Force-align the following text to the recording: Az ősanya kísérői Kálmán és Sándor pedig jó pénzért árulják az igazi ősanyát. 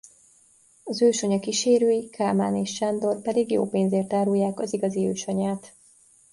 Az 0.83 1.01
ősanya 1.01 1.39
kísérői 1.39 2.09
Kálmán 2.09 2.55
és 2.55 2.73
Sándor 2.75 3.21
pedig 3.21 3.51
jó 3.51 3.65
pénzért 3.69 4.13
árulják 4.13 4.59
az 4.59 4.73
igazi 4.73 5.07
ősanyát. 5.07 5.73